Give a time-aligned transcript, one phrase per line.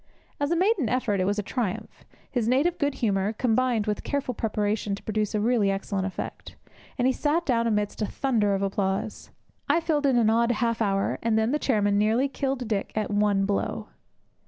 [0.39, 4.33] As a maiden effort it was a triumph; his native good humour combined with careful
[4.33, 6.55] preparation to produce a really excellent effect;
[6.97, 9.29] and he sat down amidst a thunder of applause.
[9.69, 13.11] I filled in an odd half hour, and then the chairman nearly killed Dick at
[13.11, 13.89] one blow.